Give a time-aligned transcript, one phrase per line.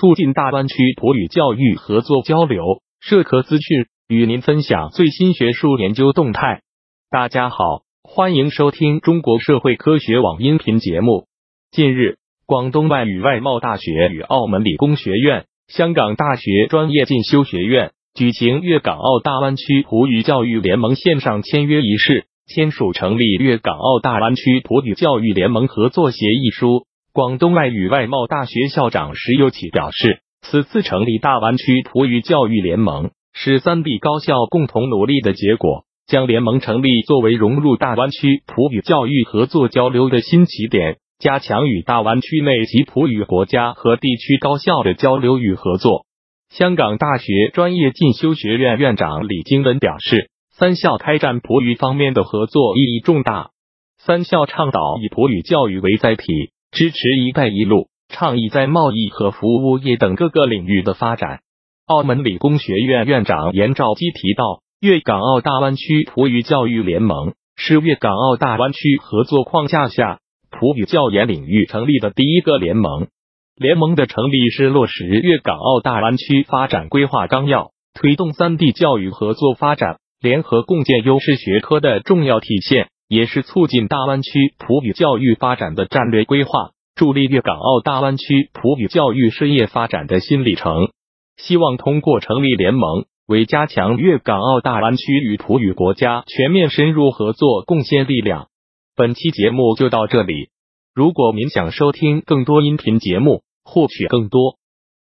[0.00, 2.80] 促进大湾区普语教育合作交流。
[3.00, 6.62] 社科资讯与您分享最新学术研究动态。
[7.10, 11.26] 大家好，欢迎收听中国社会科学网音频节目。
[11.70, 12.16] 近日，
[12.46, 26.86] 广东外语外贸大学与澳门理工学院、香港大学专业进修学院举行粤港澳大湾区普语教育联盟线上签约仪式，签署成立粤港澳大湾区普语教育联盟合作协议书。
[27.20, 46.06] 广东外语外贸大学校长石有启表示，此次成立大湾区葡语教育联盟是三地高校共同努力的结果，将联盟成立作为融入大湾区葡语教育合作交流的新起点，加强与大湾区内及葡语国家和地区高校的交流与合作。
[46.48, 53.50] 香港大学专业进修学院院长李金文表示，三校开展葡语方面的合作意义重大，
[53.98, 56.24] 三校倡导以葡语教育为载体。
[56.72, 61.40] 支持“一带一路”倡议在贸易和服务业等各个领域的发展。
[61.86, 73.08] 澳门理工学院院长严兆基提到，粤港澳大湾区葡语教育联盟是粤港澳大湾区合作框架下葡语教研领域成立的第一个联盟。
[73.56, 82.88] 联盟的成立是落实粤港澳大湾区发展规划纲要，推动三地教育合作发展、联合共建优势学科的重要体现。
[83.10, 90.90] 也是促进大湾区普语教育发展的战略规划，助力粤港澳大湾区普语教育事业发展的新里程。
[91.36, 98.46] 希望通过成立联盟，为加强粤港澳大湾区与普语国家全面深入合作贡献力量。
[98.94, 100.50] 本期节目就到这里。
[100.94, 104.56] 如果您想收听更多音频节目，获取更多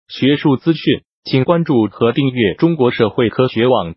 [0.07, 3.97] 学术资讯，请关注和订阅中国社会科学网。